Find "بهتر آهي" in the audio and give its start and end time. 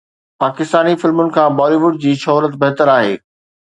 2.65-3.15